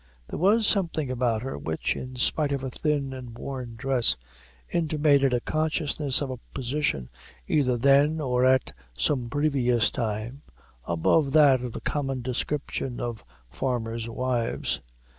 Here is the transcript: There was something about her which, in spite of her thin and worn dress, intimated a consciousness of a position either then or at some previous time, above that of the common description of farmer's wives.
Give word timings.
There 0.29 0.39
was 0.39 0.65
something 0.65 1.11
about 1.11 1.43
her 1.43 1.59
which, 1.59 1.95
in 1.95 2.15
spite 2.15 2.51
of 2.51 2.61
her 2.61 2.71
thin 2.71 3.13
and 3.13 3.37
worn 3.37 3.75
dress, 3.75 4.17
intimated 4.67 5.31
a 5.31 5.39
consciousness 5.41 6.23
of 6.23 6.31
a 6.31 6.39
position 6.55 7.07
either 7.45 7.77
then 7.77 8.19
or 8.19 8.43
at 8.43 8.73
some 8.97 9.29
previous 9.29 9.91
time, 9.91 10.41
above 10.85 11.33
that 11.33 11.61
of 11.61 11.73
the 11.73 11.81
common 11.81 12.23
description 12.23 12.99
of 12.99 13.23
farmer's 13.51 14.09
wives. 14.09 14.81